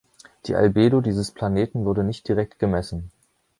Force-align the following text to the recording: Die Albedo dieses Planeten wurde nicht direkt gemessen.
Die 0.47 0.55
Albedo 0.55 0.99
dieses 1.01 1.29
Planeten 1.29 1.85
wurde 1.85 2.03
nicht 2.03 2.27
direkt 2.27 2.57
gemessen. 2.57 3.11